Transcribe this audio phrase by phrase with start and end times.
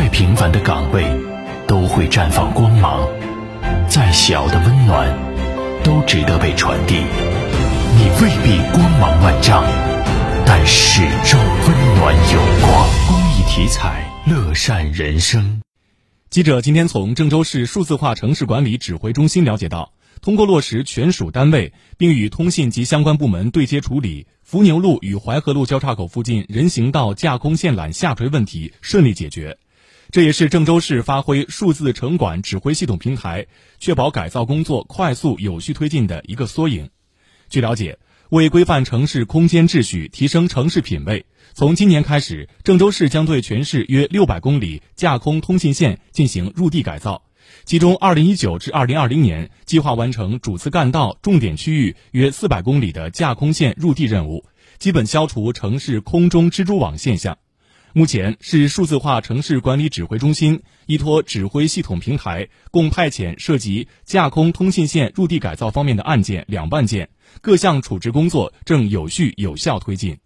[0.00, 1.04] 再平凡的岗位
[1.68, 3.06] 都会绽放光芒，
[3.86, 5.14] 再小的温暖
[5.84, 6.94] 都值得被传递。
[6.94, 9.62] 你未必光芒万丈，
[10.46, 12.88] 但始终温暖有光。
[13.08, 15.60] 公益体彩，乐善人生。
[16.30, 19.92] 记者今天从郑州市数字化城市管理指挥中心了解到，
[20.22, 29.58] 通过落实权属单位，并与通信及相关部门对接处理，伏牛路与淮河路交叉口附近人行道架空线缆下垂问题顺利解决。
[30.12, 33.46] 这也是郑州市发挥数字城管指挥系统平台，
[33.78, 36.90] 确保改造工作快速有序推进的一个缩影。
[37.48, 37.98] 据了解。
[38.30, 47.24] 为规范城市空间秩序，提升城市品位，从今年开始，郑州市将对全市约六百公里架空通信线进行入地改造。
[47.64, 54.44] 其中，二零一九至二零二零年计划完成主次干道重点区域约四百公里的架空线入地任务，
[54.78, 57.36] 基本消除城市空中蜘蛛网现象。
[57.92, 67.08] 目前，市数字化城市管理指挥中心依托指挥系统平台，共派遣涉及架空通信线入地改造方面的案件两万件，
[67.40, 70.20] 各项处置工作正有序有效推进。